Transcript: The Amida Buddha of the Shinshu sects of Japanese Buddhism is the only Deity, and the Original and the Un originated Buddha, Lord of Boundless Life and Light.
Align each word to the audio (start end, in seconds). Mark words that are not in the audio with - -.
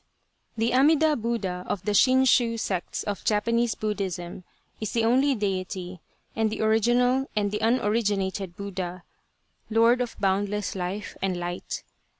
The 0.57 0.73
Amida 0.73 1.15
Buddha 1.15 1.63
of 1.67 1.83
the 1.83 1.91
Shinshu 1.91 2.57
sects 2.59 3.03
of 3.03 3.23
Japanese 3.23 3.75
Buddhism 3.75 4.43
is 4.79 4.93
the 4.93 5.03
only 5.05 5.35
Deity, 5.35 5.99
and 6.35 6.49
the 6.49 6.63
Original 6.63 7.29
and 7.35 7.51
the 7.51 7.61
Un 7.61 7.79
originated 7.79 8.55
Buddha, 8.55 9.03
Lord 9.69 10.01
of 10.01 10.19
Boundless 10.19 10.73
Life 10.75 11.15
and 11.21 11.37
Light. 11.37 11.83